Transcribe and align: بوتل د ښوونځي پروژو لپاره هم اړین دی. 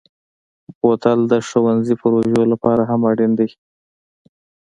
بوتل 0.79 1.19
د 1.31 1.33
ښوونځي 1.47 1.95
پروژو 2.01 2.43
لپاره 2.51 2.81
هم 2.89 3.01
اړین 3.11 3.31
دی. 3.39 3.49